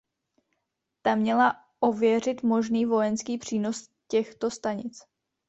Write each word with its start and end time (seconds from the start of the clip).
Ta 1.03 1.15
měla 1.15 1.53
ověřit 1.79 2.43
možný 2.43 2.85
vojenský 2.85 3.37
přínos 3.37 3.89
těchto 4.07 4.51
stanic. 4.51 5.01